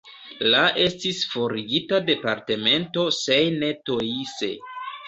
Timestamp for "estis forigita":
0.85-2.01